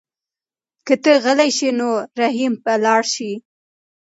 که 0.85 0.93
ته 1.03 1.11
غلی 1.23 1.49
شې 1.57 1.69
نو 1.79 1.89
رحیم 2.19 2.53
به 2.63 2.73
لاړ 2.83 3.01
شي. 3.13 3.31